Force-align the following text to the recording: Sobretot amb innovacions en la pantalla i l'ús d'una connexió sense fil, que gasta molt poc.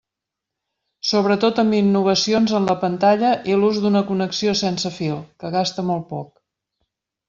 Sobretot 1.09 1.61
amb 1.63 1.77
innovacions 1.81 2.55
en 2.61 2.67
la 2.71 2.77
pantalla 2.87 3.35
i 3.53 3.61
l'ús 3.63 3.81
d'una 3.87 4.05
connexió 4.11 4.59
sense 4.67 4.97
fil, 5.01 5.25
que 5.41 5.57
gasta 5.61 5.91
molt 5.95 6.13
poc. 6.17 6.37